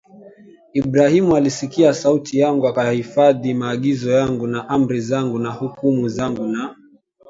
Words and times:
Ibrahimu 0.73 1.35
alisikia 1.35 1.93
sauti 1.93 2.39
yangu 2.39 2.67
akayahifadhi 2.67 3.53
maagizo 3.53 4.11
yangu 4.11 4.47
na 4.47 4.69
amri 4.69 5.01
zangu 5.01 5.39
na 5.39 5.51
hukumu 5.51 6.07
zangu 6.09 6.47
na 6.47 6.75